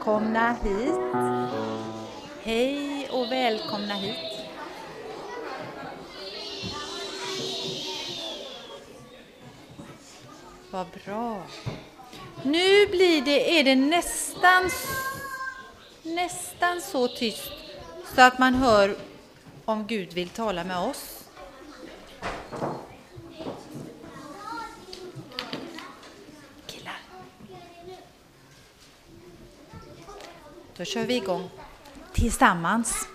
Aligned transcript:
välkomna 0.00 0.56
hit. 0.64 0.94
Hej 2.42 3.08
och 3.10 3.32
välkomna 3.32 3.94
hit. 3.94 4.16
Vad 10.70 10.86
bra. 11.04 11.42
Nu 12.42 12.86
blir 12.86 13.22
det, 13.22 13.60
är 13.60 13.64
det 13.64 13.76
nästan, 13.76 14.70
nästan 16.02 16.80
så 16.80 17.08
tyst 17.08 17.52
så 18.14 18.22
att 18.22 18.38
man 18.38 18.54
hör 18.54 18.96
om 19.64 19.86
Gud 19.86 20.12
vill 20.12 20.28
tala 20.28 20.64
med 20.64 20.78
oss. 20.78 21.19
Då 30.80 30.84
kör 30.84 31.04
vi 31.04 31.14
igång 31.16 31.50
tillsammans. 32.12 33.08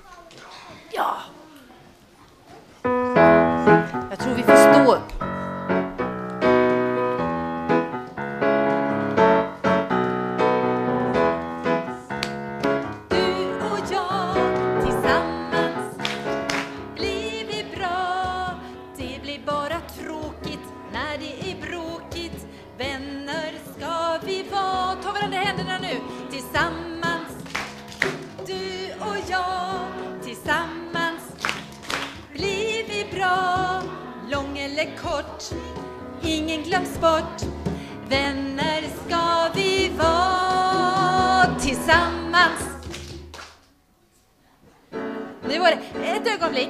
Nu 45.74 46.06
ett 46.06 46.28
ögonblick. 46.28 46.70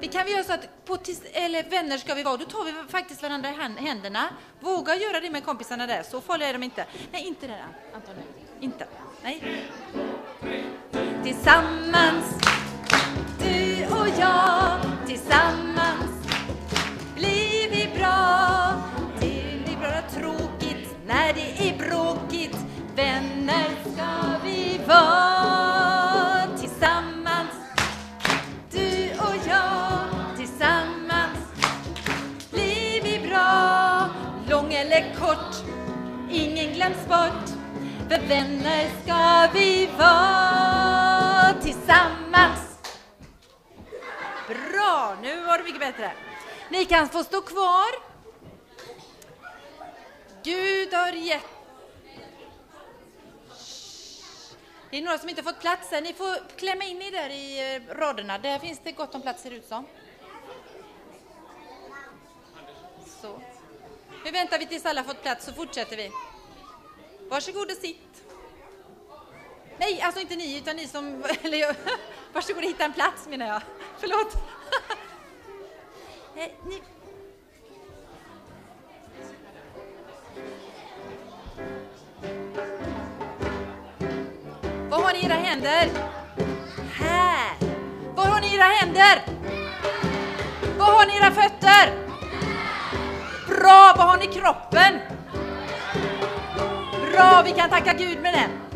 Vi 0.00 0.06
kan 0.08 0.26
vi 0.26 0.32
göra 0.32 0.44
så 0.44 0.52
att 0.52 0.84
på 0.84 0.96
tis, 0.96 1.22
eller 1.32 1.62
vänner 1.70 1.98
ska 1.98 2.14
vi 2.14 2.22
vara, 2.22 2.36
då 2.36 2.44
tar 2.44 2.64
vi 2.64 2.72
faktiskt 2.88 3.22
varandra 3.22 3.50
i 3.50 3.54
hand- 3.54 3.78
händerna. 3.78 4.28
Våga 4.60 4.94
göra 4.96 5.20
det 5.20 5.30
med 5.30 5.44
kompisarna 5.44 5.86
där, 5.86 6.02
så 6.02 6.20
farliga 6.20 6.48
är 6.48 6.52
de 6.52 6.62
inte. 6.62 6.84
Nej, 7.12 7.26
inte 7.26 7.46
där 7.46 7.64
Anton. 7.94 8.14
Inte. 8.60 8.86
Nej. 9.22 9.64
Tillsammans, 11.24 12.24
du 13.38 13.86
och 13.86 14.08
jag, 14.18 14.78
tillsammans 15.06 16.10
blir 17.14 17.70
vi 17.70 17.88
bra. 17.98 18.74
Det 19.20 19.64
blir 19.64 19.76
bara 19.80 20.02
tråkigt 20.02 20.96
när 21.06 21.32
det 21.32 21.68
är 21.68 21.78
bråkigt. 21.78 22.56
Vänner 22.96 23.70
ska 23.94 24.38
vi 24.44 24.80
vara 24.86 25.39
glöms 36.80 37.06
bort. 37.06 37.48
För 38.08 38.28
vänner 38.28 38.90
ska 39.02 39.48
vi 39.58 39.86
vara 39.86 41.54
tillsammans. 41.62 42.78
Bra, 44.48 45.16
nu 45.22 45.40
var 45.40 45.58
det 45.58 45.64
mycket 45.64 45.80
bättre. 45.80 46.12
Ni 46.70 46.84
kan 46.84 47.08
få 47.08 47.24
stå 47.24 47.40
kvar. 47.40 47.90
Gud 50.42 50.94
har 50.94 51.12
gett... 51.12 51.42
Det 54.90 54.98
är 54.98 55.02
några 55.02 55.18
som 55.18 55.28
inte 55.28 55.42
fått 55.42 55.60
plats 55.60 55.90
här. 55.90 56.00
Ni 56.00 56.12
får 56.12 56.56
klämma 56.56 56.84
in 56.84 57.02
er 57.02 57.10
där 57.10 57.30
i 57.30 57.74
eh, 57.74 57.94
raderna. 57.94 58.38
Där 58.38 58.58
finns 58.58 58.80
det 58.84 58.92
gott 58.92 59.14
om 59.14 59.22
plats 59.22 59.42
ser 59.42 59.50
det 59.50 59.56
ut 59.56 59.68
som. 59.68 59.86
Så. 63.22 63.40
Nu 64.24 64.30
väntar 64.30 64.58
vi 64.58 64.66
tills 64.66 64.86
alla 64.86 65.04
fått 65.04 65.22
plats 65.22 65.44
så 65.44 65.52
fortsätter 65.52 65.96
vi. 65.96 66.10
Varsågod 67.30 67.70
och 67.70 67.76
sitt. 67.76 68.22
Nej, 69.78 70.00
alltså 70.02 70.20
inte 70.20 70.36
ni, 70.36 70.58
utan 70.58 70.76
ni 70.76 70.86
som... 70.86 71.24
Eller, 71.42 71.58
jag- 71.58 71.74
varsågod 72.32 72.62
och 72.64 72.68
hitta 72.70 72.84
en 72.84 72.92
plats 72.92 73.26
menar 73.28 73.46
jag. 73.46 73.62
Förlåt. 73.98 74.34
Eh, 76.36 76.48
ni, 76.66 76.82
Var 84.90 84.98
har 85.02 85.12
ni 85.12 85.24
era 85.26 85.34
händer? 85.34 85.88
Här. 86.92 87.54
Var 88.16 88.24
har 88.24 88.40
ni 88.40 88.54
era 88.54 88.62
händer? 88.62 89.22
Var 90.78 90.86
har 90.86 91.06
ni 91.06 91.16
era 91.16 91.30
fötter? 91.30 91.94
Bra, 93.48 93.94
var 93.96 94.04
har 94.04 94.18
ni 94.18 94.26
kroppen? 94.26 95.00
Bra, 97.12 97.42
vi 97.44 97.52
kan 97.52 97.70
tacka 97.70 97.92
Gud 97.92 98.18
med 98.22 98.32
den. 98.32 98.69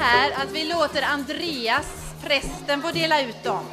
Här 0.00 0.30
att 0.42 0.52
vi 0.52 0.64
låter 0.64 1.02
Andreas, 1.02 2.14
prästen, 2.22 2.82
få 2.82 2.90
dela 2.90 3.22
ut 3.22 3.44
dem. 3.44 3.64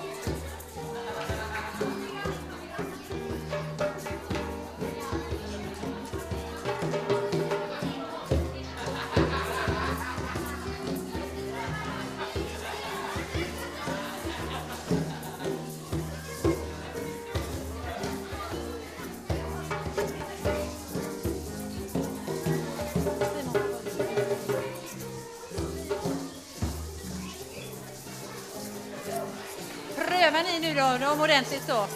Prövar 30.27 30.44
ni 30.44 30.59
nu 30.59 30.74
då, 30.74 30.97
dem 30.97 31.21
ordentligt 31.21 31.65
så. 31.68 31.88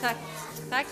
Tack, 0.00 0.16
tack. 0.70 0.86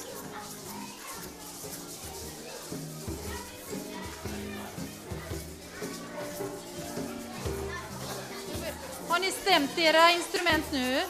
Har 9.09 9.19
ni 9.19 9.31
stämt 9.31 9.79
era 9.79 10.11
instrument 10.11 10.65
nu? 10.73 11.03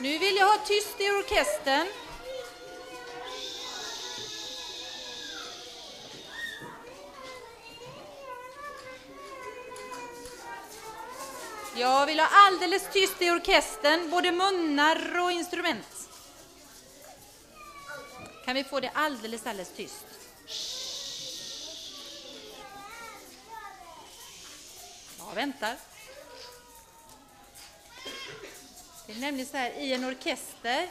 Nu 0.00 0.18
vill 0.18 0.36
jag 0.36 0.46
ha 0.46 0.58
tyst 0.58 1.00
i 1.00 1.04
orkestern. 1.04 1.86
Jag 11.78 12.06
vill 12.06 12.20
ha 12.20 12.28
alldeles 12.30 12.88
tyst 12.92 13.22
i 13.22 13.30
orkestern, 13.30 14.10
både 14.10 14.32
munnar 14.32 15.18
och 15.18 15.32
instrument. 15.32 16.08
Kan 18.44 18.54
vi 18.54 18.64
få 18.64 18.80
det 18.80 18.90
alldeles, 18.94 19.46
alldeles 19.46 19.72
tyst? 19.72 20.06
Jag 25.18 25.34
väntar. 25.34 25.76
Det 29.06 29.12
är 29.12 29.20
nämligen 29.20 29.46
så 29.46 29.56
här, 29.56 29.70
i 29.70 29.92
en 29.92 30.04
orkester 30.04 30.88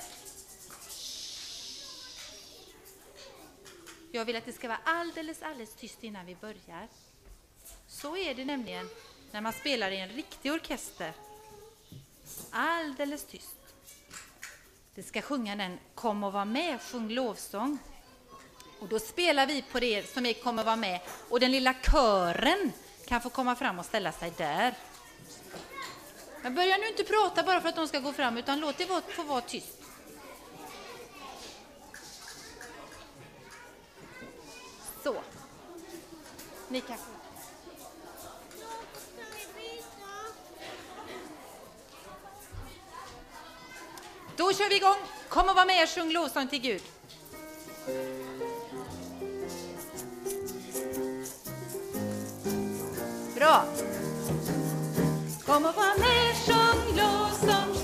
Jag 4.11 4.25
vill 4.25 4.35
att 4.35 4.45
det 4.45 4.53
ska 4.53 4.67
vara 4.67 4.79
alldeles, 4.83 5.41
alldeles 5.41 5.73
tyst 5.73 6.03
innan 6.03 6.25
vi 6.25 6.35
börjar. 6.35 6.87
Så 7.87 8.17
är 8.17 8.35
det 8.35 8.45
nämligen 8.45 8.89
när 9.31 9.41
man 9.41 9.53
spelar 9.53 9.91
i 9.91 9.99
en 9.99 10.09
riktig 10.09 10.51
orkester. 10.51 11.13
Alldeles 12.51 13.23
tyst. 13.25 13.55
Det 14.95 15.03
ska 15.03 15.21
sjunga 15.21 15.55
den 15.55 15.79
Kom 15.95 16.23
och 16.23 16.33
var 16.33 16.45
med, 16.45 16.81
sjung 16.81 17.09
lovsång. 17.09 17.77
Och 18.79 18.87
då 18.87 18.99
spelar 18.99 19.47
vi 19.47 19.61
på 19.61 19.79
det 19.79 20.09
som 20.09 20.25
är 20.25 20.33
Kom 20.33 20.59
och 20.59 20.65
var 20.65 20.75
med 20.75 20.99
och 21.29 21.39
den 21.39 21.51
lilla 21.51 21.73
kören 21.73 22.71
kan 23.07 23.21
få 23.21 23.29
komma 23.29 23.55
fram 23.55 23.79
och 23.79 23.85
ställa 23.85 24.11
sig 24.11 24.33
där. 24.37 24.73
Men 26.41 26.55
börja 26.55 26.77
nu 26.77 26.87
inte 26.87 27.03
prata 27.03 27.43
bara 27.43 27.61
för 27.61 27.69
att 27.69 27.75
de 27.75 27.87
ska 27.87 27.99
gå 27.99 28.13
fram 28.13 28.37
utan 28.37 28.59
låt 28.59 28.77
det 28.77 28.85
få 29.07 29.23
vara 29.23 29.41
tyst. 29.41 29.81
Så. 35.03 35.15
Ni 36.67 36.81
kan 36.81 36.97
Då 44.37 44.53
kör 44.53 44.69
vi 44.69 44.75
igång. 44.75 44.95
Kom 45.29 45.49
och 45.49 45.55
var 45.55 45.65
med 45.65 45.83
och 45.83 45.89
sjung 45.89 46.11
lovsång 46.11 46.47
till 46.47 46.61
Gud. 46.61 46.81
Bra. 53.35 53.63
Kom 55.45 55.65
och 55.65 55.75
var 55.75 55.99
med, 55.99 56.35
sjung 56.45 56.97
lovsång, 56.97 57.37
sjung 57.45 57.67
lovsång 57.67 57.76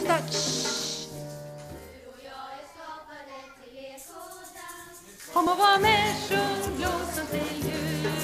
tysta. 0.00 0.18
Shh. 0.30 0.60
Kom 5.32 5.48
och 5.48 5.58
var 5.58 5.80
med, 5.80 6.14
sjung 6.28 6.80
lovsång 6.80 7.26
till 7.30 7.62
Gud. 7.62 8.19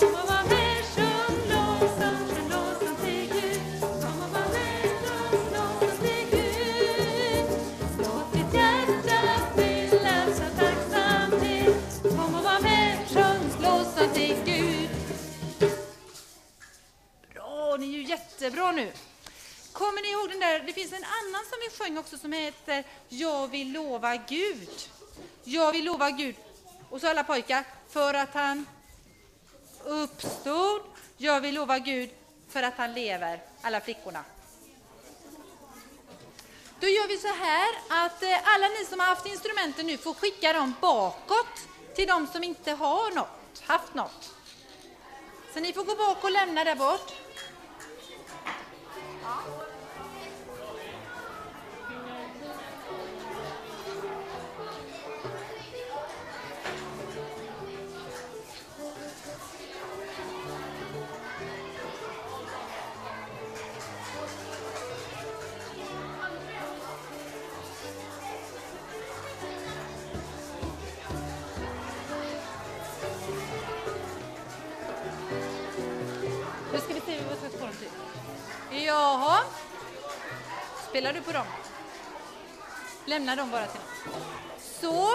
Kom 0.00 0.14
och 0.14 0.26
var 0.28 0.44
med, 0.48 0.84
sjung 0.94 1.36
lovsång, 1.50 2.16
sjung 2.16 2.38
lovsång 2.38 2.96
till 2.96 3.26
Gud. 3.28 3.68
Jag 25.52 25.72
vill 25.72 25.84
lova 25.84 26.10
Gud. 26.10 26.36
Och 26.90 27.00
så 27.00 27.08
alla 27.08 27.24
pojkar. 27.24 27.64
För 27.88 28.14
att 28.14 28.34
han 28.34 28.66
uppstod. 29.84 30.82
Jag 31.16 31.40
vill 31.40 31.54
lova 31.54 31.78
Gud 31.78 32.10
för 32.48 32.62
att 32.62 32.74
han 32.76 32.94
lever. 32.94 33.42
Alla 33.62 33.80
flickorna. 33.80 34.24
Då 36.80 36.88
gör 36.88 37.08
vi 37.08 37.18
så 37.18 37.28
här 37.28 37.68
att 37.88 38.22
eh, 38.22 38.54
alla 38.54 38.68
ni 38.68 38.84
som 38.84 39.00
har 39.00 39.06
haft 39.06 39.26
instrumenten 39.26 39.86
nu 39.86 39.98
får 39.98 40.14
skicka 40.14 40.52
dem 40.52 40.74
bakåt 40.80 41.68
till 41.94 42.08
de 42.08 42.26
som 42.26 42.44
inte 42.44 42.72
har 42.72 43.14
något, 43.14 43.60
haft 43.60 43.94
något. 43.94 44.34
Så 45.54 45.60
ni 45.60 45.72
får 45.72 45.84
gå 45.84 45.94
bak 45.94 46.24
och 46.24 46.30
lämna 46.30 46.64
där 46.64 46.76
bort. 46.76 47.12
Ja. 49.22 49.61
spelar 80.92 81.12
du 81.12 81.20
på 81.20 81.32
dem. 81.32 81.46
Lämna 83.04 83.36
dem 83.36 83.50
bara 83.50 83.66
till 83.66 83.80
någon. 83.80 84.20
Så, 84.80 85.08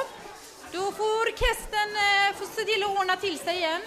då 0.71 0.91
får 0.91 1.03
orkestern 1.03 1.95
eh, 1.95 2.35
få 2.35 2.45
se 2.45 2.63
till 2.63 2.83
att 2.83 2.99
ordna 2.99 3.15
till 3.15 3.39
sig 3.39 3.57
igen. 3.57 3.81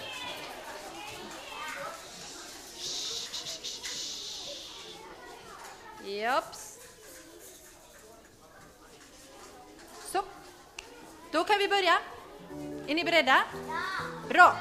Japp. 6.05 6.55
Så, 10.11 10.23
då 11.31 11.43
kan 11.43 11.57
vi 11.59 11.67
börja. 11.67 11.97
Är 12.87 12.95
ni 12.95 13.03
beredda? 13.03 13.43
Ja. 13.67 13.81
Bra. 14.29 14.57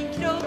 min 0.00 0.14
kropp. 0.14 0.39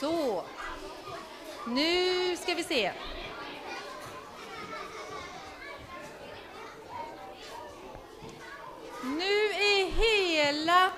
Så. 0.00 0.44
Nu 1.66 2.36
ska 2.36 2.54
vi 2.54 2.64
se. 2.64 2.92
Nu 9.02 9.50
är 9.50 9.90
hela... 9.90 10.90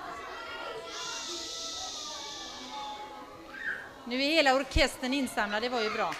Nu 4.04 4.22
är 4.24 4.30
hela 4.30 4.54
orkestern 4.54 5.14
insamlad, 5.14 5.62
det 5.62 5.68
var 5.68 5.80
ju 5.80 5.90
bra. 5.90 6.14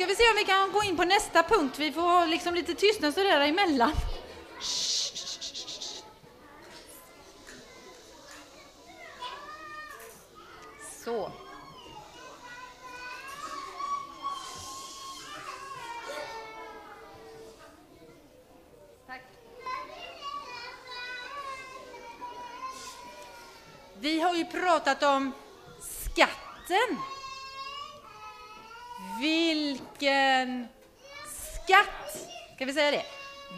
Ska 0.00 0.06
vi 0.06 0.16
se 0.16 0.30
om 0.30 0.36
vi 0.36 0.44
kan 0.44 0.72
gå 0.72 0.82
in 0.82 0.96
på 0.96 1.04
nästa 1.04 1.42
punkt. 1.42 1.78
Vi 1.78 1.92
får 1.92 2.00
ha 2.00 2.24
liksom 2.26 2.54
lite 2.54 2.74
tystnad 2.74 3.14
sådär 3.14 3.40
emellan. 3.40 3.92
Så. 11.04 11.32
Tack. 19.06 19.22
Vi 24.00 24.20
har 24.20 24.34
ju 24.34 24.44
pratat 24.44 25.02
om 25.02 25.32
skatten. 25.80 26.98
Vilken 29.20 30.68
skatt! 31.26 32.28
Ska 32.60 32.66
vi 32.66 32.72
säga 32.72 32.90
det? 32.90 33.04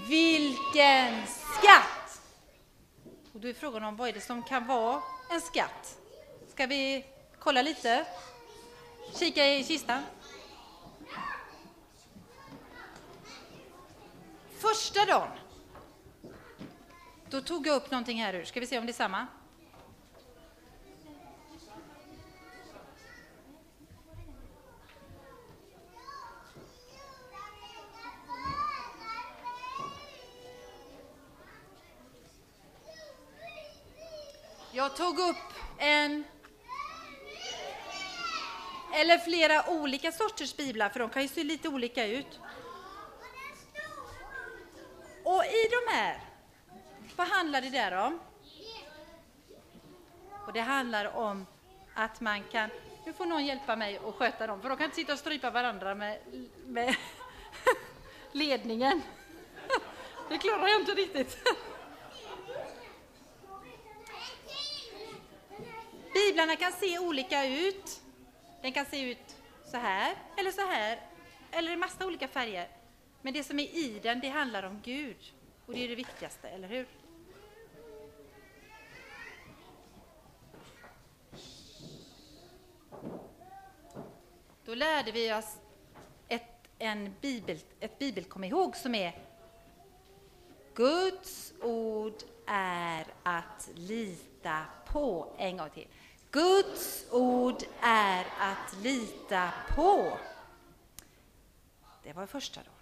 Vilken 0.09 1.27
skatt! 1.27 2.23
Och 3.33 3.41
då 3.41 3.49
är 3.49 3.55
frågan 3.55 3.85
om 3.85 3.97
vad 3.97 4.09
är 4.09 4.13
det 4.13 4.21
som 4.21 4.43
kan 4.43 4.67
vara 4.67 5.03
en 5.31 5.41
skatt? 5.41 5.99
Ska 6.53 6.67
vi 6.67 7.07
kolla 7.39 7.63
lite? 7.63 8.07
Kika 9.19 9.47
i 9.47 9.65
kistan. 9.65 10.03
Första 14.59 15.05
dagen, 15.05 15.29
då 17.31 17.41
tog 17.41 17.67
jag 17.67 17.77
upp 17.77 17.91
någonting 17.91 18.23
här 18.23 18.35
ur. 18.35 18.45
Ska 18.45 18.61
vi 18.61 18.67
se 18.67 18.79
om 18.79 18.87
det 18.87 18.93
är 18.93 18.95
samma? 18.95 19.27
Tog 34.97 35.19
upp 35.19 35.37
en 35.79 36.25
eller 38.95 39.19
flera 39.19 39.71
olika 39.71 40.13
sorters 40.13 40.57
biblar, 40.57 40.89
för 40.89 41.01
de 41.01 41.11
kan 41.11 41.23
ju 41.23 41.29
se 41.29 41.45
lite 41.45 41.69
olika 41.69 42.07
ut. 42.07 42.41
Och 45.25 45.45
i 45.45 45.69
de 45.71 45.93
här, 45.93 46.21
vad 47.17 47.29
handlar 47.29 47.61
det 47.61 47.71
där 47.71 47.93
om? 48.07 48.21
Och 50.47 50.53
det 50.53 50.61
handlar 50.61 51.17
om 51.17 51.47
att 51.95 52.21
man 52.21 52.43
kan, 52.45 52.71
nu 53.07 53.13
får 53.13 53.27
någon 53.27 53.47
hjälpa 53.47 53.77
mig 53.77 54.01
att 54.09 54.15
sköta 54.15 54.47
dem, 54.47 54.63
för 54.63 54.69
de 54.69 54.79
kan 54.79 54.85
inte 54.85 54.97
sitta 54.97 55.13
och 55.13 55.19
strypa 55.19 55.51
varandra 55.51 55.95
med, 55.95 56.19
med 56.67 56.97
ledningen. 58.33 59.03
Det 60.29 60.39
klarar 60.39 60.69
jag 60.69 60.81
inte 60.81 60.93
riktigt. 60.93 61.49
Biblarna 66.15 66.57
kan 66.57 66.73
se 66.73 66.99
olika 66.99 67.47
ut. 67.47 68.01
Den 68.63 68.73
kan 68.73 68.87
se 68.87 69.11
ut 69.11 69.37
så 69.71 69.77
här, 69.77 70.17
eller 70.37 70.51
så 70.51 70.61
här, 70.61 71.01
eller 71.51 71.73
i 71.73 71.77
massa 71.77 72.07
olika 72.07 72.29
färger. 72.29 72.69
Men 73.23 73.35
det 73.35 73.45
som 73.45 73.59
är 73.59 73.65
i 73.65 74.01
den, 74.03 74.21
det 74.21 74.29
handlar 74.29 74.63
om 74.63 74.81
Gud. 74.85 75.33
Och 75.67 75.75
det 75.75 75.85
är 75.85 75.89
det 75.89 75.95
viktigaste, 75.95 76.49
eller 76.49 76.69
hur? 76.69 76.87
Då 84.65 84.75
lärde 84.75 85.13
vi 85.13 85.33
oss 85.33 85.57
ett, 86.29 86.69
en 86.79 87.15
bibel, 87.21 87.59
ett 87.81 87.99
bibelkom 87.99 88.45
ihåg 88.45 88.77
som 88.77 88.95
är 88.95 89.19
Guds 90.75 91.53
ord 91.61 92.23
är 92.47 93.07
att 93.23 93.71
lita 93.75 94.32
på. 94.87 95.35
En 95.39 95.57
gång 95.57 95.71
till. 95.71 95.89
Guds 96.31 97.07
ord 97.11 97.63
är 97.81 98.27
att 98.39 98.77
lita 98.83 99.53
på. 99.69 100.19
Det 102.03 102.13
var 102.13 102.27
första 102.27 102.61
dagen. 102.61 102.73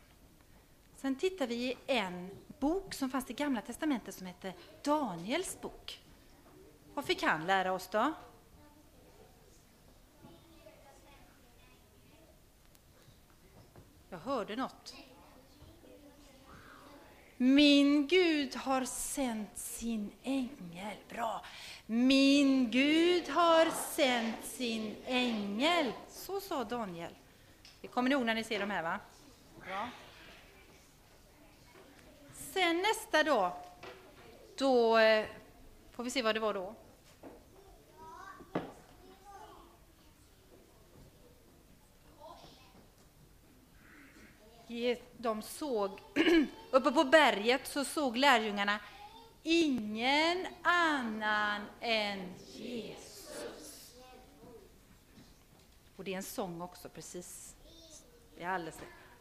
Sen 0.96 1.16
tittar 1.16 1.46
vi 1.46 1.54
i 1.54 1.76
en 1.86 2.30
bok 2.58 2.94
som 2.94 3.10
fanns 3.10 3.30
i 3.30 3.32
Gamla 3.32 3.60
Testamentet 3.60 4.14
som 4.14 4.26
hette 4.26 4.54
Daniels 4.84 5.60
bok. 5.60 6.00
Vad 6.94 7.04
fick 7.04 7.22
han 7.22 7.46
lära 7.46 7.72
oss 7.72 7.88
då? 7.88 8.12
Jag 14.08 14.18
hörde 14.18 14.56
något. 14.56 14.94
Min 17.42 18.06
Gud 18.06 18.56
har 18.56 18.84
sänt 18.84 19.58
sin 19.58 20.12
ängel. 20.22 20.96
Bra. 21.08 21.44
Min 21.86 22.70
Gud 22.70 23.28
har 23.28 23.70
sänt 23.70 24.36
sin 24.44 24.96
ängel. 25.06 25.92
Så 26.08 26.40
sa 26.40 26.64
Daniel. 26.64 27.12
Det 27.80 27.88
kommer 27.88 28.08
ni 28.08 28.12
ihåg 28.14 28.26
när 28.26 28.34
ni 28.34 28.44
ser 28.44 28.60
de 28.60 28.70
här, 28.70 28.82
va? 28.82 29.00
Bra. 29.66 29.88
Sen 32.32 32.76
nästa 32.76 33.22
dag, 33.22 33.52
då 34.58 34.98
eh, 34.98 35.26
får 35.92 36.04
vi 36.04 36.10
se 36.10 36.22
vad 36.22 36.36
det 36.36 36.40
var 36.40 36.54
då. 36.54 36.74
De 45.16 45.42
såg, 45.42 46.00
uppe 46.70 46.90
på 46.90 47.04
berget 47.04 47.66
så 47.66 47.84
såg 47.84 48.16
lärjungarna 48.16 48.78
ingen 49.42 50.46
annan 50.62 51.66
än 51.80 52.34
Jesus. 52.46 53.94
Och 55.96 56.04
det 56.04 56.12
är 56.12 56.16
en 56.16 56.22
sång 56.22 56.60
också, 56.60 56.88
precis. 56.88 57.54
Det 58.36 58.42
är 58.42 58.48
alldeles 58.48 58.78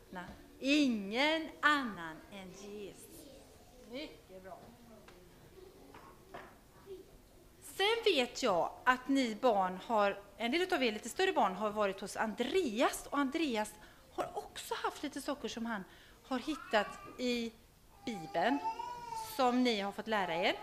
Nej. 0.09 0.23
Ingen 0.59 1.49
annan 1.61 2.15
än 2.31 2.51
Jesus. 2.51 3.05
Mycket 3.91 4.43
bra. 4.43 4.59
Sen 7.61 8.03
vet 8.05 8.43
jag 8.43 8.71
att 8.83 9.07
ni 9.07 9.35
barn 9.35 9.79
har, 9.85 10.21
en 10.37 10.51
del 10.51 10.73
av 10.73 10.83
er 10.83 10.91
lite 10.91 11.09
större 11.09 11.33
barn 11.33 11.55
har 11.55 11.69
varit 11.69 12.01
hos 12.01 12.17
Andreas 12.17 13.07
och 13.09 13.17
Andreas 13.17 13.73
har 14.19 14.37
också 14.37 14.75
haft 14.75 15.03
lite 15.03 15.21
saker 15.21 15.47
som 15.47 15.65
han 15.65 15.83
har 16.23 16.39
hittat 16.39 16.87
i 17.17 17.51
Bibeln 18.05 18.59
som 19.35 19.63
ni 19.63 19.79
har 19.79 19.91
fått 19.91 20.07
lära 20.07 20.35
er. 20.35 20.55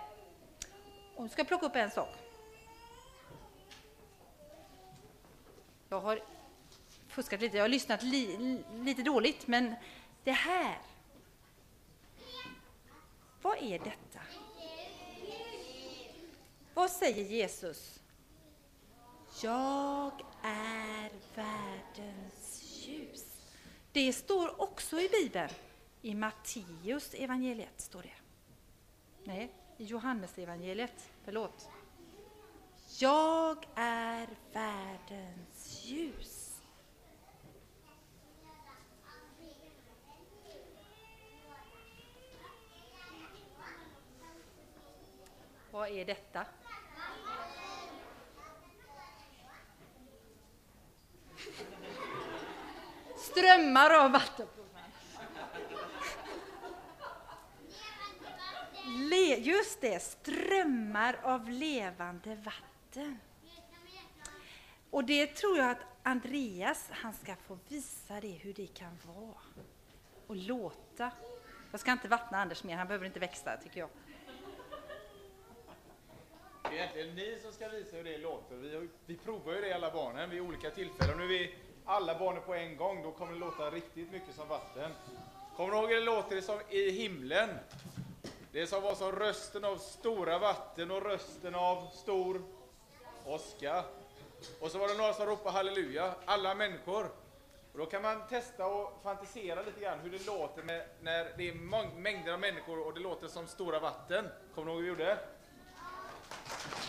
Och 1.15 1.23
nu 1.23 1.29
ska 1.29 1.41
jag 1.41 1.49
plocka 1.49 1.67
upp 1.67 1.77
en 1.77 1.91
sak. 1.91 2.15
Jag 5.89 6.01
har 6.01 6.21
fuskat 7.09 7.41
lite, 7.41 7.57
jag 7.57 7.65
har 7.65 7.69
lyssnat 7.69 8.03
li, 8.03 8.59
lite 8.75 9.03
dåligt, 9.03 9.47
men 9.47 9.75
det 10.25 10.33
här. 10.33 10.79
Vad 13.43 13.59
är 13.63 13.79
detta? 13.79 14.21
Vad 16.75 16.91
säger 16.91 17.25
Jesus? 17.25 18.01
Jag 19.43 20.13
är 20.43 21.11
världens 21.35 22.63
ljus. 22.63 23.36
Det 23.97 24.13
står 24.13 24.61
också 24.61 25.01
i 25.01 25.09
Bibeln. 25.09 25.51
I 26.03 26.15
Matteus 26.15 27.15
evangeliet 27.15 27.81
står 27.81 28.03
det. 28.03 28.15
Nej, 29.25 29.53
i 29.77 29.85
Johannes 29.85 30.39
evangeliet. 30.39 31.11
Förlåt. 31.25 31.69
Jag 33.01 33.67
är 33.75 34.29
världens 34.53 35.85
ljus. 35.85 36.61
Vad 45.71 45.89
är 45.89 46.05
detta? 46.05 46.47
Strömmar 53.37 53.91
av 53.91 54.11
vatten. 54.11 54.47
Le, 59.11 59.37
just 59.37 59.81
det, 59.81 60.03
strömmar 60.03 61.19
av 61.23 61.51
levande 61.51 62.35
vatten. 62.35 63.19
Och 64.91 65.05
det 65.05 65.27
tror 65.27 65.59
jag 65.59 65.71
att 65.71 65.79
Andreas, 66.03 66.89
han 66.91 67.13
ska 67.13 67.37
få 67.37 67.59
visa 67.69 68.21
det 68.21 68.29
hur 68.29 68.53
det 68.53 68.67
kan 68.67 68.99
vara. 69.07 69.65
Och 70.27 70.37
låta. 70.37 71.11
Jag 71.71 71.81
ska 71.81 71.93
inte 71.93 72.09
vattna 72.09 72.39
Anders 72.39 72.65
mer, 72.65 72.77
han 72.77 72.87
behöver 72.87 73.07
inte 73.07 73.21
växa 73.21 73.57
tycker 73.57 73.81
jag. 73.81 73.89
Det 76.63 76.69
är 76.69 76.73
egentligen 76.73 77.15
ni 77.15 77.39
som 77.43 77.53
ska 77.53 77.69
visa 77.69 77.97
hur 77.97 78.05
det 78.05 78.19
låter. 78.19 78.57
Vi, 78.57 78.89
vi 79.07 79.17
provar 79.17 79.53
ju 79.53 79.61
det 79.61 79.73
alla 79.73 79.91
barnen 79.91 80.31
vid 80.31 80.41
olika 80.41 80.71
tillfällen. 80.71 81.19
Nu 81.19 81.25
är 81.25 81.29
vi 81.29 81.55
alla 81.87 82.19
barnen 82.19 82.43
på 82.43 82.55
en 82.55 82.77
gång, 82.77 83.03
då 83.03 83.13
kommer 83.13 83.33
det 83.33 83.39
låta 83.39 83.71
riktigt 83.71 84.13
mycket 84.13 84.35
som 84.35 84.49
vatten. 84.49 84.91
Kommer 85.57 85.73
ni 85.73 85.79
ihåg 85.79 85.89
hur 85.89 85.95
det 85.97 86.05
låter 86.05 86.41
som 86.41 86.61
i 86.69 86.91
himlen? 86.91 87.49
Det 88.53 88.67
som 88.67 88.83
var 88.83 88.95
som 88.95 89.13
rösten 89.13 89.65
av 89.65 89.77
stora 89.77 90.39
vatten 90.39 90.91
och 90.91 91.03
rösten 91.03 91.55
av 91.55 91.89
stor 91.93 92.43
åska. 93.27 93.85
Och 94.61 94.71
så 94.71 94.79
var 94.79 94.89
det 94.89 94.95
några 94.95 95.13
som 95.13 95.27
ropade 95.27 95.51
halleluja, 95.51 96.15
alla 96.25 96.55
människor. 96.55 97.11
Och 97.73 97.79
då 97.79 97.87
kan 97.87 98.03
man 98.03 98.29
testa 98.29 98.67
och 98.67 99.01
fantisera 99.03 99.63
lite 99.63 99.81
grann 99.81 99.99
hur 100.01 100.11
det 100.11 100.27
låter 100.27 100.63
med, 100.63 100.87
när 101.01 101.33
det 101.37 101.49
är 101.49 101.55
mängder 102.01 102.33
av 102.33 102.41
människor 102.41 102.87
och 102.87 102.95
det 102.95 103.01
låter 103.01 103.29
som 103.29 103.47
stora 103.47 103.81
vatten. 103.81 104.29
Kommer 104.55 104.67
ni 104.67 104.73
ihåg 104.73 104.83
hur 104.83 104.83
vi 104.83 104.89
gjorde? 104.89 105.19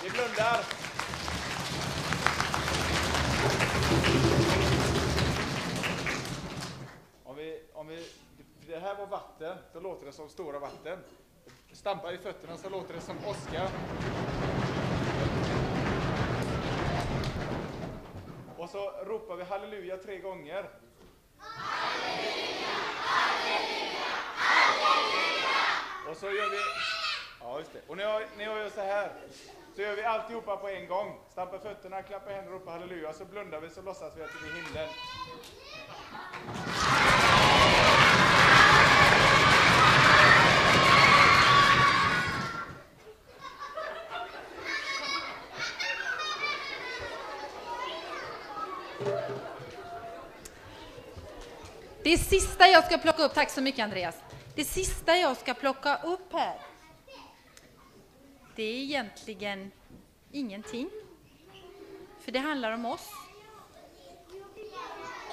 Vi 0.04 0.10
blundar. 0.10 0.66
Vi, 7.38 7.64
om 7.74 7.88
vi, 7.88 8.08
det 8.68 8.80
här 8.80 8.96
var 8.96 9.06
vatten, 9.06 9.58
då 9.74 9.80
låter 9.80 10.06
det 10.06 10.12
som 10.12 10.30
stora 10.30 10.60
vatten. 10.60 11.00
Stampar 11.72 12.14
i 12.14 12.18
fötterna 12.18 12.58
så 12.58 12.70
låter 12.70 12.94
det 12.94 13.02
som 13.02 13.16
åska. 13.26 13.70
Och 18.58 18.70
så 18.70 18.92
ropar 19.06 19.36
vi 19.36 19.44
halleluja 19.44 19.98
tre 19.98 20.18
gånger. 20.18 20.70
Halleluja, 21.38 22.68
halleluja, 22.98 23.98
halleluja! 24.80 26.12
Och 26.12 26.18
så 26.18 26.26
gör 26.26 26.50
vi... 26.50 26.58
Ja, 27.40 27.60
just 27.60 27.74
det. 27.74 27.82
Och 27.88 27.98
när 27.98 28.04
jag, 28.04 28.24
när 28.38 28.44
jag 28.44 28.58
gör 28.58 28.70
så 28.70 28.82
här, 28.82 29.12
så 29.76 29.82
gör 29.82 29.96
vi 29.96 30.04
alltihopa 30.04 30.58
på 30.58 30.68
en 30.68 30.88
gång. 30.88 31.20
Stampar 31.32 31.60
fötterna, 31.60 32.02
klappar 32.02 32.32
händerna 32.32 32.56
och 32.56 32.62
ropar 32.62 32.72
halleluja. 32.72 33.14
Så 33.14 33.26
blundar 33.26 33.60
vi 33.60 33.70
så 33.70 33.82
låtsas 33.82 34.18
vi 34.18 34.24
att 34.24 34.30
vi 34.44 34.50
är 34.50 34.52
i 34.52 34.62
himlen. 34.62 34.90
Det 52.08 52.18
sista 52.18 52.68
jag 52.68 52.86
ska 52.86 52.98
plocka 52.98 53.24
upp, 53.24 53.34
tack 53.34 53.50
så 53.50 53.62
mycket 53.62 53.84
Andreas. 53.84 54.16
Det 54.56 54.64
sista 54.64 55.18
jag 55.18 55.38
ska 55.38 55.54
plocka 55.54 55.98
upp 55.98 56.34
här, 56.34 56.60
det 58.56 58.64
är 58.64 58.76
egentligen 58.76 59.72
ingenting. 60.32 60.90
För 62.20 62.32
det 62.32 62.40
handlar 62.40 62.72
om 62.72 62.86
oss. 62.86 63.10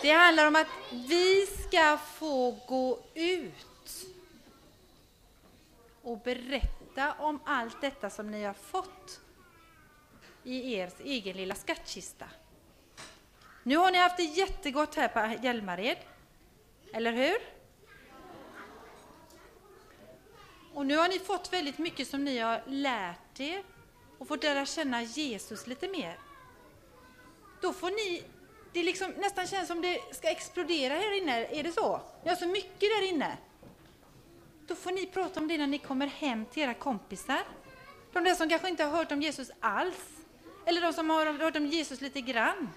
Det 0.02 0.10
handlar 0.10 0.46
om 0.46 0.56
att 0.56 0.66
vi 0.90 1.46
ska 1.46 1.98
få 1.98 2.58
gå 2.66 2.98
ut 3.14 4.06
och 6.02 6.18
berätta 6.18 7.12
om 7.18 7.40
allt 7.44 7.80
detta 7.80 8.10
som 8.10 8.30
ni 8.30 8.44
har 8.44 8.54
fått 8.54 9.20
i 10.44 10.74
er 10.74 10.90
egen 11.04 11.36
lilla 11.36 11.54
skattkista. 11.54 12.26
Nu 13.62 13.76
har 13.76 13.90
ni 13.90 13.98
haft 13.98 14.16
det 14.16 14.22
jättegott 14.22 14.94
här 14.94 15.08
på 15.08 15.44
Hjälmared. 15.44 15.98
Eller 16.94 17.12
hur? 17.12 17.36
Och 20.74 20.86
nu 20.86 20.96
har 20.96 21.08
ni 21.08 21.18
fått 21.18 21.52
väldigt 21.52 21.78
mycket 21.78 22.08
som 22.08 22.24
ni 22.24 22.38
har 22.38 22.62
lärt 22.66 23.40
er 23.40 23.62
och 24.18 24.28
fått 24.28 24.42
lära 24.42 24.66
känna 24.66 25.02
Jesus 25.02 25.66
lite 25.66 25.88
mer. 25.88 26.18
Då 27.60 27.72
får 27.72 27.90
ni, 27.90 28.22
det 28.72 28.82
liksom 28.82 29.10
nästan 29.10 29.46
känns 29.46 29.68
som 29.68 29.82
det 29.82 30.00
ska 30.14 30.28
explodera 30.30 30.94
här 30.94 31.22
inne, 31.22 31.46
är 31.46 31.62
det 31.62 31.72
så? 31.72 32.00
Ni 32.22 32.28
har 32.28 32.36
så 32.36 32.46
mycket 32.46 32.80
där 32.80 33.08
inne. 33.08 33.36
Då 34.66 34.74
får 34.74 34.90
ni 34.90 35.06
prata 35.06 35.40
om 35.40 35.48
det 35.48 35.58
när 35.58 35.66
ni 35.66 35.78
kommer 35.78 36.06
hem 36.06 36.46
till 36.46 36.62
era 36.62 36.74
kompisar. 36.74 37.42
De 38.12 38.24
där 38.24 38.34
som 38.34 38.48
kanske 38.48 38.68
inte 38.68 38.84
har 38.84 38.96
hört 38.96 39.12
om 39.12 39.22
Jesus 39.22 39.50
alls. 39.60 40.10
Eller 40.66 40.80
de 40.80 40.92
som 40.92 41.10
har 41.10 41.26
hört 41.26 41.56
om 41.56 41.66
Jesus 41.66 42.00
lite 42.00 42.20
grann. 42.20 42.70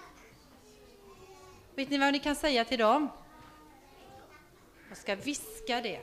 Vet 1.75 1.89
ni 1.89 1.97
vad 1.97 2.13
ni 2.13 2.19
kan 2.19 2.35
säga 2.35 2.65
till 2.65 2.79
dem? 2.79 3.09
Jag 4.89 4.97
ska 4.97 5.15
viska 5.15 5.81
det. 5.81 6.01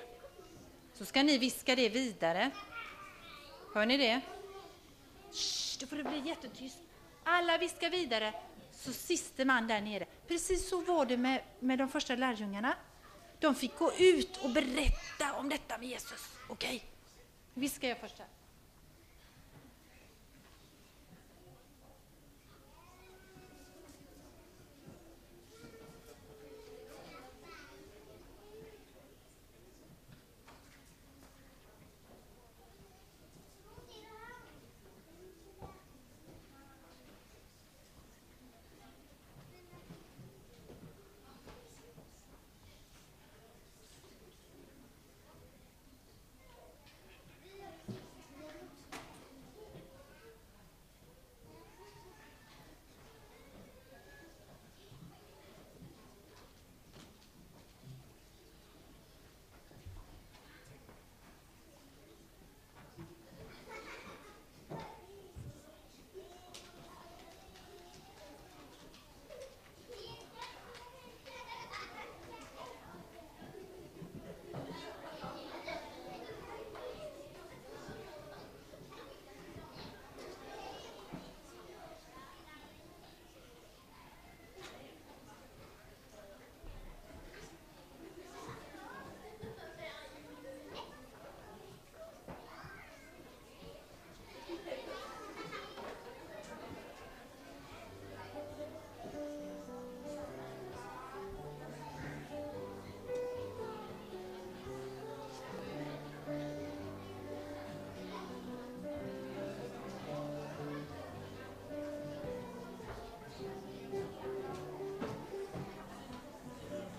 Så 0.95 1.05
ska 1.05 1.23
ni 1.23 1.39
viska 1.39 1.77
det 1.77 1.89
vidare. 1.89 2.51
Hör 3.75 3.87
ni 3.87 3.97
det? 3.97 4.21
Shh, 5.33 5.79
då 5.81 5.87
får 5.87 5.97
det 5.97 6.05
bli 6.05 6.29
jättetyst. 6.29 6.79
Alla 7.25 7.59
viskar 7.59 7.91
vidare, 7.91 8.35
så 8.73 8.93
siste 8.93 9.45
man 9.45 9.69
där 9.69 9.81
nere. 9.81 10.07
Precis 10.29 10.69
så 10.69 10.81
var 10.81 11.07
det 11.07 11.17
med, 11.17 11.43
med 11.61 11.79
de 11.79 11.89
första 11.89 12.17
lärjungarna. 12.17 12.75
De 13.41 13.55
fick 13.55 13.79
gå 13.79 13.93
ut 13.99 14.37
och 14.37 14.51
berätta 14.51 15.35
om 15.39 15.49
detta 15.49 15.79
med 15.79 15.89
Jesus. 15.89 16.31
Okej? 16.49 16.77
Okay? 16.77 16.81
Viskar 17.55 17.89
jag 17.89 17.99
först 17.99 18.19
här. 18.19 18.27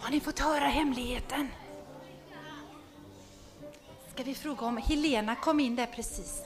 Har 0.06 0.12
ni 0.12 0.20
fått 0.20 0.40
höra 0.40 0.66
hemligheten? 0.66 1.48
Ska 4.14 4.24
vi 4.24 4.36
fråga 4.36 4.66
om 4.66 4.78
Helena 4.78 5.36
kom 5.36 5.60
in 5.60 5.76
där 5.76 5.86
precis? 5.86 6.44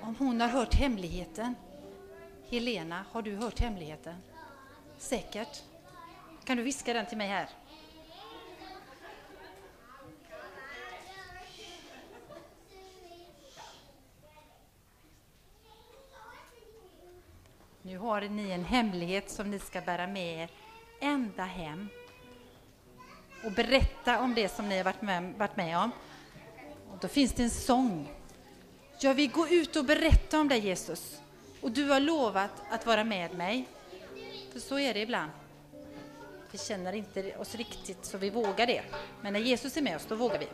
Om 0.00 0.16
hon 0.16 0.40
har 0.40 0.48
hört 0.48 0.74
hemligheten? 0.74 1.54
Helena, 2.50 3.04
har 3.12 3.22
du 3.22 3.36
hört 3.36 3.60
hemligheten? 3.60 4.14
Säkert. 4.98 5.62
Kan 6.44 6.56
du 6.56 6.62
viska 6.62 6.92
den 6.92 7.06
till 7.06 7.18
mig 7.18 7.28
här? 7.28 7.48
Nu 17.82 17.98
har 17.98 18.20
ni 18.20 18.50
en 18.50 18.64
hemlighet 18.64 19.30
som 19.30 19.50
ni 19.50 19.58
ska 19.58 19.80
bära 19.80 20.06
med 20.06 20.42
er 20.42 20.50
ända 21.00 21.44
hem 21.44 21.88
och 23.44 23.52
berätta 23.52 24.20
om 24.20 24.34
det 24.34 24.48
som 24.48 24.68
ni 24.68 24.76
har 24.76 24.84
varit 24.84 25.02
med, 25.02 25.34
varit 25.38 25.56
med 25.56 25.78
om. 25.78 25.90
Och 26.90 26.98
då 27.00 27.08
finns 27.08 27.32
det 27.32 27.42
en 27.42 27.50
sång. 27.50 28.12
Jag 29.00 29.14
vill 29.14 29.30
gå 29.30 29.48
ut 29.48 29.76
och 29.76 29.84
berätta 29.84 30.40
om 30.40 30.48
dig 30.48 30.58
Jesus 30.58 31.20
och 31.60 31.70
du 31.70 31.88
har 31.88 32.00
lovat 32.00 32.62
att 32.70 32.86
vara 32.86 33.04
med 33.04 33.34
mig. 33.34 33.68
För 34.52 34.60
så 34.60 34.78
är 34.78 34.94
det 34.94 35.00
ibland. 35.00 35.30
Vi 36.50 36.58
känner 36.58 36.92
inte 36.92 37.36
oss 37.36 37.54
riktigt 37.54 38.04
så 38.04 38.18
vi 38.18 38.30
vågar 38.30 38.66
det. 38.66 38.82
Men 39.20 39.32
när 39.32 39.40
Jesus 39.40 39.76
är 39.76 39.82
med 39.82 39.96
oss, 39.96 40.06
då 40.08 40.14
vågar 40.14 40.38
vi. 40.38 40.46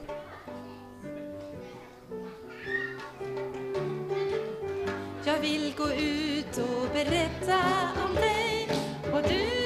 Jag 5.24 5.38
vill 5.38 5.74
gå 5.76 5.90
ut 5.90 6.58
och 6.58 6.88
berätta 6.92 7.60
om 8.04 8.14
dig 8.14 8.68
och 9.12 9.22
du 9.22 9.59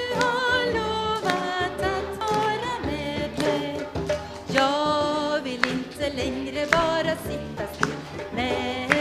längre 6.25 6.67
bara 6.73 7.17
sitta 7.17 7.67
still. 7.75 7.95
Nej, 8.37 8.94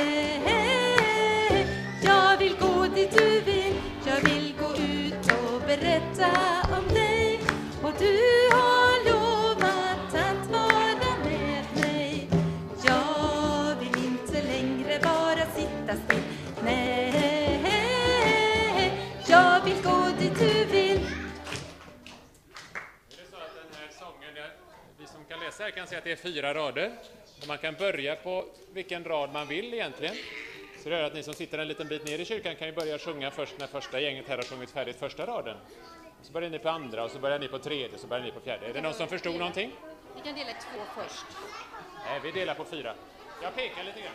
som 25.54 25.64
kan 25.64 25.64
läsa 25.64 25.64
här 25.64 25.72
kan 25.72 25.88
se 25.88 25.96
att 25.96 26.04
det 26.04 26.12
är 26.12 26.16
fyra 26.16 26.54
rader 26.54 26.92
och 27.42 27.48
man 27.48 27.58
kan 27.58 27.74
börja 27.74 28.16
på 28.16 28.46
vilken 28.74 29.04
rad 29.04 29.34
man 29.34 29.48
vill 29.48 29.74
egentligen. 29.74 30.16
Så 30.84 30.90
det 30.90 30.96
gör 30.96 31.04
att 31.04 31.14
ni 31.14 31.24
som 31.24 31.34
sitter 31.34 31.58
en 31.58 31.68
liten 31.68 31.88
bit 31.88 32.06
ner 32.06 32.20
i 32.20 32.26
kyrkan 32.26 32.56
kan 32.56 32.68
ju 32.68 32.74
börja 32.74 33.00
sjunga 33.00 33.32
först 33.32 33.60
när 33.60 33.68
första 33.68 34.00
gänget 34.00 34.28
här 34.28 34.38
har 34.38 34.44
sjungit 34.44 34.72
färdigt 34.72 34.96
första 34.96 35.26
raden. 35.26 35.58
Så 36.22 36.34
börjar 36.34 36.50
ni 36.50 36.60
på 36.60 36.70
andra 36.70 37.04
och 37.04 37.12
så 37.12 37.20
börjar 37.20 37.40
ni 37.40 37.48
på 37.48 37.60
tredje 37.60 37.98
så 37.98 38.08
börjar 38.08 38.24
ni 38.24 38.32
på 38.32 38.40
fjärde. 38.40 38.66
Är 38.66 38.74
det 38.74 38.82
någon 38.82 38.94
som 38.94 39.08
förstod 39.08 39.36
någonting? 39.36 39.72
Vi 40.16 40.22
kan 40.22 40.36
dela 40.36 40.52
två 40.52 41.02
först. 41.02 41.26
Nej, 42.06 42.20
vi 42.24 42.32
delar 42.32 42.56
på 42.56 42.66
fyra. 42.66 42.96
Jag 43.42 43.56
pekar 43.56 43.84
lite 43.84 44.02
grann. 44.02 44.14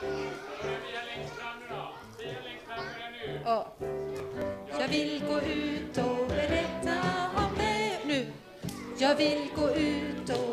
Vi 0.00 0.96
är 0.96 1.06
längst 1.06 1.34
fram 1.34 1.60
nu 1.60 1.66
då. 1.68 1.94
Vi 2.18 2.24
är 2.24 2.42
längst 2.42 2.66
fram, 2.66 2.84
nu. 3.12 3.40
Ja. 3.44 3.72
Jag 4.80 4.88
vill 4.88 5.22
gå 5.28 5.40
ut 5.40 5.71
Jag 9.02 9.14
vill 9.14 9.48
gå 9.56 9.70
ut 9.70 10.30
och 10.30 10.51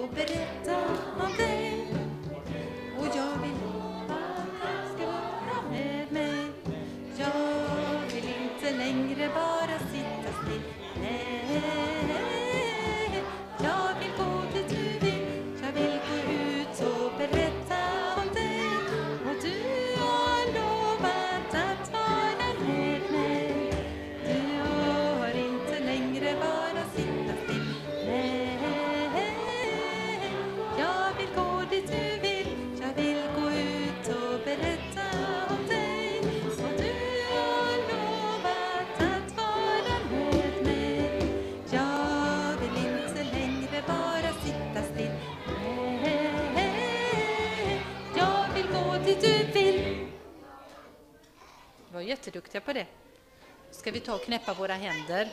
jätteduktiga 52.09 52.61
på 52.61 52.73
det. 52.73 52.85
Ska 53.71 53.91
vi 53.91 53.99
ta 53.99 54.15
och 54.15 54.21
knäppa 54.21 54.53
våra 54.53 54.73
händer? 54.73 55.29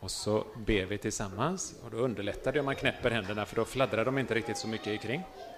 Och 0.00 0.10
så 0.10 0.46
ber 0.56 0.84
vi 0.84 0.98
tillsammans 0.98 1.74
och 1.84 1.90
då 1.90 1.96
underlättar 1.96 2.52
det 2.52 2.60
om 2.60 2.66
man 2.66 2.76
knäpper 2.76 3.10
händerna 3.10 3.46
för 3.46 3.56
då 3.56 3.64
fladdrar 3.64 4.04
de 4.04 4.18
inte 4.18 4.34
riktigt 4.34 4.58
så 4.58 4.68
mycket 4.68 4.86
ikring. 4.86 5.00
kring. 5.00 5.57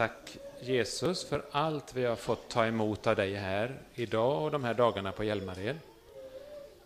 Tack 0.00 0.38
Jesus 0.60 1.24
för 1.24 1.44
allt 1.50 1.94
vi 1.96 2.04
har 2.04 2.16
fått 2.16 2.48
ta 2.48 2.66
emot 2.66 3.06
av 3.06 3.16
dig 3.16 3.34
här 3.34 3.78
idag 3.94 4.44
och 4.44 4.50
de 4.50 4.64
här 4.64 4.74
dagarna 4.74 5.12
på 5.12 5.24
Hjälmared. 5.24 5.78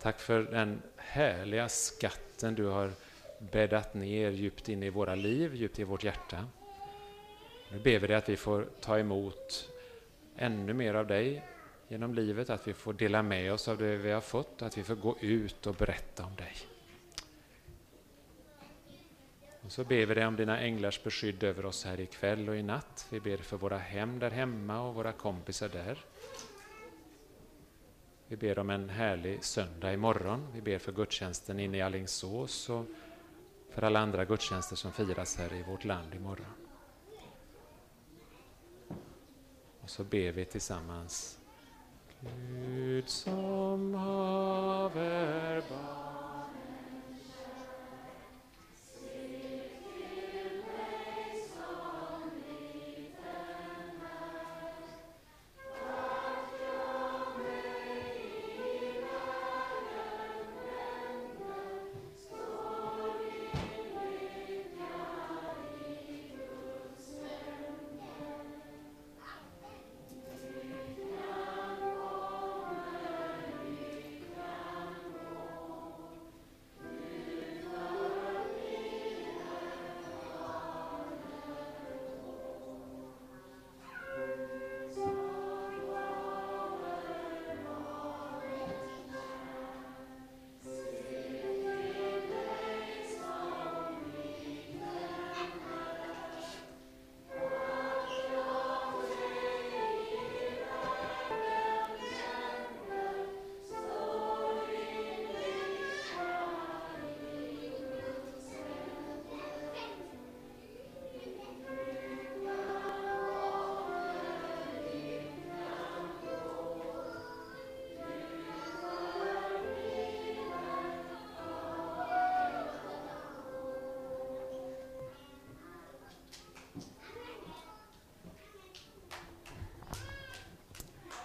Tack 0.00 0.20
för 0.20 0.42
den 0.42 0.82
härliga 0.96 1.68
skatten 1.68 2.54
du 2.54 2.64
har 2.64 2.92
bäddat 3.38 3.94
ner 3.94 4.30
djupt 4.30 4.68
in 4.68 4.82
i 4.82 4.90
våra 4.90 5.14
liv, 5.14 5.54
djupt 5.54 5.78
i 5.78 5.84
vårt 5.84 6.04
hjärta. 6.04 6.46
Nu 7.72 7.78
ber 7.78 7.98
vi 7.98 8.06
dig 8.06 8.16
att 8.16 8.28
vi 8.28 8.36
får 8.36 8.66
ta 8.80 8.98
emot 8.98 9.70
ännu 10.36 10.72
mer 10.72 10.94
av 10.94 11.06
dig 11.06 11.42
genom 11.88 12.14
livet, 12.14 12.50
att 12.50 12.68
vi 12.68 12.74
får 12.74 12.92
dela 12.92 13.22
med 13.22 13.52
oss 13.52 13.68
av 13.68 13.78
det 13.78 13.96
vi 13.96 14.10
har 14.10 14.20
fått, 14.20 14.62
att 14.62 14.78
vi 14.78 14.82
får 14.82 14.94
gå 14.94 15.16
ut 15.20 15.66
och 15.66 15.74
berätta 15.74 16.24
om 16.24 16.34
dig. 16.36 16.73
Och 19.64 19.72
så 19.72 19.84
ber 19.84 20.06
vi 20.06 20.14
dig 20.14 20.26
om 20.26 20.36
dina 20.36 20.60
änglars 20.60 21.02
beskydd 21.02 21.42
över 21.42 21.66
oss 21.66 21.84
här 21.84 22.00
ikväll 22.00 22.48
och 22.48 22.56
i 22.56 22.62
natt. 22.62 23.06
Vi 23.10 23.20
ber 23.20 23.36
för 23.36 23.56
våra 23.56 23.78
hem 23.78 24.18
där 24.18 24.30
hemma 24.30 24.80
och 24.80 24.94
våra 24.94 25.12
kompisar 25.12 25.68
där. 25.68 26.04
Vi 28.28 28.36
ber 28.36 28.58
om 28.58 28.70
en 28.70 28.88
härlig 28.88 29.44
söndag 29.44 29.92
imorgon. 29.92 30.48
Vi 30.54 30.60
ber 30.60 30.78
för 30.78 30.92
gudstjänsten 30.92 31.60
inne 31.60 31.76
i 31.76 31.82
Alingsås 31.82 32.70
och 32.70 32.84
för 33.70 33.82
alla 33.82 34.00
andra 34.00 34.24
gudstjänster 34.24 34.76
som 34.76 34.92
firas 34.92 35.36
här 35.36 35.52
i 35.52 35.62
vårt 35.62 35.84
land 35.84 36.14
imorgon. 36.14 36.54
Och 39.80 39.90
så 39.90 40.04
ber 40.04 40.32
vi 40.32 40.44
tillsammans. 40.44 41.38
Gud 42.20 43.08
som 43.08 43.94
haver 43.94 45.62
barn 45.68 46.03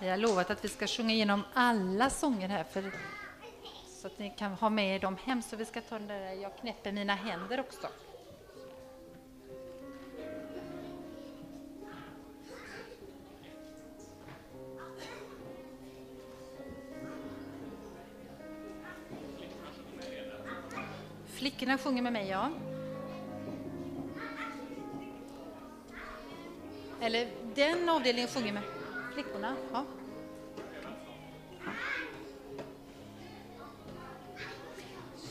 Vi 0.01 0.09
har 0.09 0.17
lovat 0.17 0.49
att 0.49 0.65
vi 0.65 0.69
ska 0.69 0.87
sjunga 0.87 1.13
igenom 1.13 1.43
alla 1.53 2.09
sånger 2.09 2.49
här, 2.49 2.63
för 2.63 2.91
Så 4.01 4.07
att 4.07 4.19
ni 4.19 4.33
kan 4.37 4.51
ha 4.51 4.69
med 4.69 4.95
er 4.95 4.99
dem 4.99 5.17
hem. 5.25 5.41
Så 5.41 5.55
vi 5.55 5.65
ska 5.65 5.81
ta 5.81 5.99
den 5.99 6.07
där 6.07 6.33
Jag 6.33 6.57
knäpper 6.57 6.91
mina 6.91 7.15
händer 7.15 7.59
också. 7.59 7.87
Flickorna 21.27 21.77
sjunger 21.77 22.01
med 22.01 22.13
mig, 22.13 22.27
ja. 22.27 22.49
Eller 27.01 27.27
den 27.55 27.89
avdelningen 27.89 28.29
sjunger 28.29 28.53
med 28.53 28.78
flickorna. 29.13 29.55
Ja. 29.73 29.85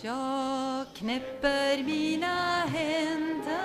Jag 0.03 0.87
knäpper 0.95 1.83
mina 1.83 2.65
händer 2.67 3.59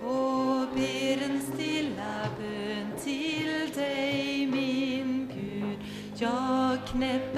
och 0.00 0.68
ber 0.74 1.24
en 1.24 1.40
stilla 1.40 2.28
bön 2.38 2.92
till 3.04 3.72
dig 3.74 4.46
min 4.46 5.28
Gud. 5.34 5.78
Jag 6.18 6.78
knäpper 6.86 7.33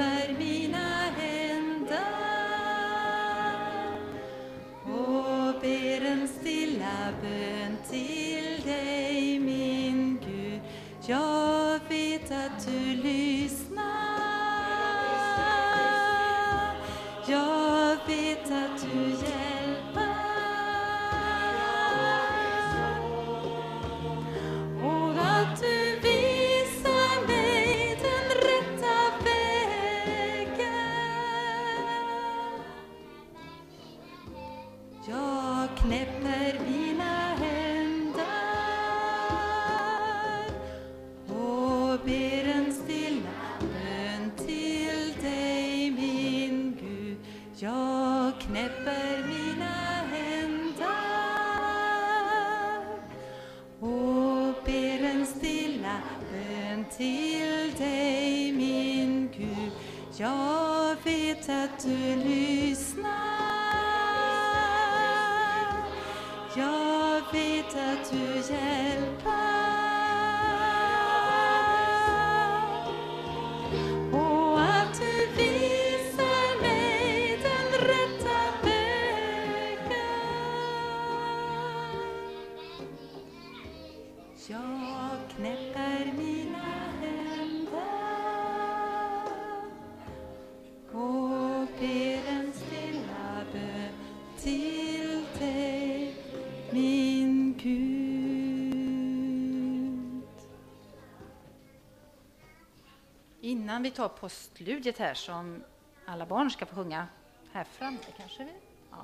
Innan 103.47 103.83
vi 103.83 103.91
tar 103.91 104.09
postludiet 104.09 104.99
här 104.99 105.15
som 105.15 105.65
alla 106.07 106.27
barn 106.27 106.51
ska 106.51 106.67
få 106.67 106.75
sjunga 106.75 107.07
här 107.53 107.65
framme 107.65 107.99
kanske 108.17 108.45
vi? 108.45 108.53
Ja. 108.91 108.97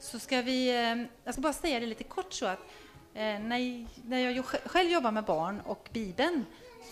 Så 0.00 0.18
ska 0.18 0.42
vi, 0.42 0.68
eh, 0.68 1.06
jag 1.24 1.34
ska 1.34 1.40
bara 1.40 1.52
säga 1.52 1.80
det 1.80 1.86
lite 1.86 2.04
kort 2.04 2.32
så 2.32 2.46
att 2.46 2.58
när, 3.14 3.86
när 4.08 4.18
jag 4.18 4.44
själv 4.44 4.90
jobbar 4.90 5.12
med 5.12 5.24
barn 5.24 5.60
och 5.60 5.88
Bibeln 5.92 6.44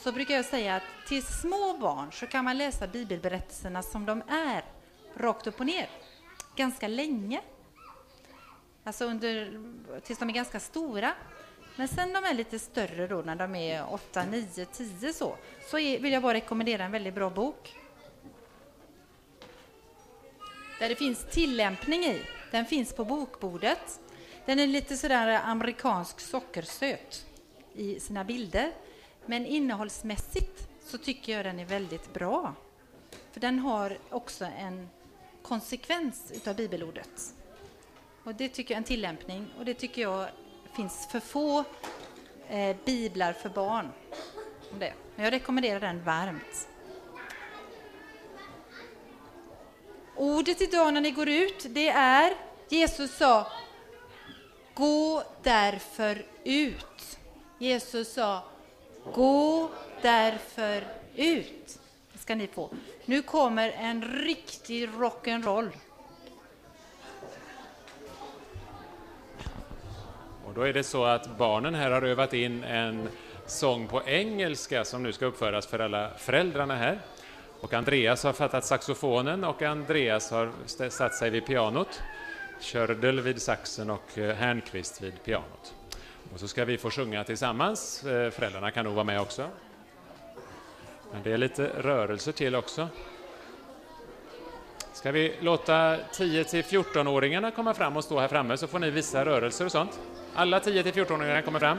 så 0.02 0.12
brukar 0.12 0.34
jag 0.34 0.44
säga 0.44 0.76
att 0.76 0.82
till 1.08 1.22
små 1.22 1.78
barn 1.78 2.12
så 2.12 2.26
kan 2.26 2.44
man 2.44 2.58
läsa 2.58 2.86
bibelberättelserna 2.86 3.82
som 3.82 4.06
de 4.06 4.22
är, 4.28 4.64
rakt 5.14 5.46
upp 5.46 5.60
och 5.60 5.66
ner, 5.66 5.88
ganska 6.56 6.88
länge. 6.88 7.40
Alltså 8.84 9.04
under, 9.04 9.60
tills 10.00 10.18
de 10.18 10.28
är 10.28 10.34
ganska 10.34 10.60
stora. 10.60 11.12
Men 11.76 11.88
sen 11.88 12.12
de 12.12 12.24
är 12.24 12.34
lite 12.34 12.58
större 12.58 13.06
då, 13.06 13.22
när 13.22 13.36
de 13.36 13.54
är 13.54 13.92
8, 13.94 14.24
9, 14.24 14.64
10 14.64 15.12
så, 15.12 15.36
så 15.70 15.78
är, 15.78 15.98
vill 15.98 16.12
jag 16.12 16.22
bara 16.22 16.34
rekommendera 16.34 16.84
en 16.84 16.92
väldigt 16.92 17.14
bra 17.14 17.30
bok. 17.30 17.76
Där 20.78 20.88
det 20.88 20.96
finns 20.96 21.26
tillämpning 21.30 22.04
i. 22.04 22.22
Den 22.50 22.66
finns 22.66 22.92
på 22.92 23.04
bokbordet. 23.04 24.00
Den 24.46 24.58
är 24.58 24.66
lite 24.66 24.96
sådär 24.96 25.40
amerikansk 25.44 26.20
sockersöt 26.20 27.26
i 27.74 28.00
sina 28.00 28.24
bilder. 28.24 28.72
Men 29.26 29.46
innehållsmässigt 29.46 30.68
så 30.84 30.98
tycker 30.98 31.36
jag 31.36 31.44
den 31.44 31.58
är 31.58 31.64
väldigt 31.64 32.12
bra. 32.12 32.54
För 33.32 33.40
den 33.40 33.58
har 33.58 33.98
också 34.10 34.44
en 34.44 34.88
konsekvens 35.42 36.32
utav 36.34 36.56
bibelordet. 36.56 37.34
Och 38.24 38.34
det 38.34 38.48
tycker 38.48 38.74
jag 38.74 38.76
är 38.76 38.80
en 38.80 38.84
tillämpning 38.84 39.46
och 39.58 39.64
det 39.64 39.74
tycker 39.74 40.02
jag 40.02 40.28
finns 40.72 41.06
för 41.10 41.20
få 41.20 41.64
eh, 42.48 42.76
biblar 42.84 43.32
för 43.32 43.48
barn. 43.48 43.88
om 44.72 44.78
Det. 44.78 44.92
Men 45.16 45.24
jag 45.24 45.32
rekommenderar 45.32 45.80
den 45.80 46.04
varmt. 46.04 46.68
Ordet 50.16 50.60
idag 50.60 50.94
när 50.94 51.00
ni 51.00 51.10
går 51.10 51.28
ut, 51.28 51.66
det 51.68 51.88
är 51.88 52.34
Jesus 52.68 53.16
sa 53.16 53.46
Gå 54.74 55.22
därför 55.42 56.26
ut. 56.44 57.18
Jesus 57.58 58.12
sa 58.12 58.42
Gå 59.14 59.70
därför 60.02 60.84
ut. 61.14 61.78
Det 62.12 62.18
ska 62.18 62.34
ni 62.34 62.46
få. 62.46 62.70
Nu 63.04 63.22
kommer 63.22 63.70
en 63.70 64.04
riktig 64.04 64.88
rock'n'roll. 64.88 65.70
Och 70.50 70.56
då 70.56 70.62
är 70.62 70.72
det 70.72 70.82
så 70.82 71.04
att 71.04 71.38
barnen 71.38 71.74
här 71.74 71.90
har 71.90 72.02
övat 72.02 72.32
in 72.32 72.64
en 72.64 73.08
sång 73.46 73.86
på 73.86 74.02
engelska 74.06 74.84
som 74.84 75.02
nu 75.02 75.12
ska 75.12 75.26
uppföras 75.26 75.66
för 75.66 75.78
alla 75.78 76.10
föräldrarna 76.18 76.76
här. 76.76 76.98
Och 77.60 77.74
Andreas 77.74 78.24
har 78.24 78.32
fattat 78.32 78.64
saxofonen 78.64 79.44
och 79.44 79.62
Andreas 79.62 80.30
har 80.30 80.52
satt 80.88 81.14
sig 81.14 81.30
vid 81.30 81.46
pianot. 81.46 82.02
Kördel 82.60 83.20
vid 83.20 83.42
saxen 83.42 83.90
och 83.90 84.18
eh, 84.18 84.34
Hernqvist 84.34 85.02
vid 85.02 85.24
pianot. 85.24 85.74
Och 86.34 86.40
så 86.40 86.48
ska 86.48 86.64
vi 86.64 86.78
få 86.78 86.90
sjunga 86.90 87.24
tillsammans. 87.24 88.04
Eh, 88.04 88.30
föräldrarna 88.30 88.70
kan 88.70 88.84
nog 88.84 88.94
vara 88.94 89.04
med 89.04 89.20
också. 89.20 89.48
Men 91.12 91.22
det 91.22 91.32
är 91.32 91.38
lite 91.38 91.70
rörelser 91.78 92.32
till 92.32 92.54
också. 92.54 92.88
Ska 94.92 95.12
vi 95.12 95.34
låta 95.40 95.96
10 96.12 96.44
till 96.44 96.62
14-åringarna 96.62 97.50
komma 97.50 97.74
fram 97.74 97.96
och 97.96 98.04
stå 98.04 98.20
här 98.20 98.28
framme 98.28 98.56
så 98.56 98.66
får 98.66 98.78
ni 98.78 98.90
visa 98.90 99.24
rörelser 99.24 99.64
och 99.64 99.72
sånt. 99.72 100.00
Alla 100.40 100.58
10-14-åringar 100.58 101.42
kommer 101.42 101.58
fram. 101.58 101.78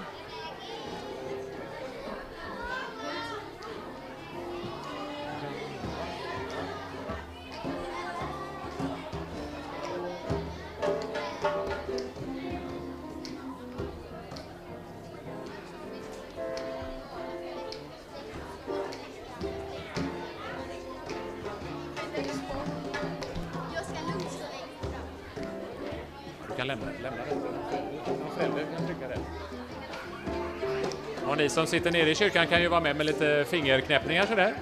sitter 31.71 31.91
nere 31.91 32.11
i 32.11 32.15
kyrkan 32.15 32.47
kan 32.47 32.61
ju 32.61 32.67
vara 32.67 32.81
med 32.81 32.95
med 32.95 33.05
lite 33.05 33.45
fingerknäppningar 33.49 34.25
sådär. 34.25 34.53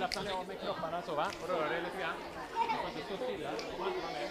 slappnar 0.00 0.32
av 0.32 0.46
med 0.48 0.60
kropparna 0.60 1.02
så 1.02 1.14
va? 1.14 1.26
Och 1.42 1.48
rör 1.48 1.68
dig 1.68 1.80
lite 1.80 1.98
grann. 2.00 2.16
Du 2.52 2.76
får 2.76 2.88
inte 2.88 3.02
stå 3.06 3.16
stilla. 3.24 3.50
Du 3.50 3.76
får 3.76 3.86
inte 3.88 4.00
vara 4.00 4.12
med. 4.12 4.30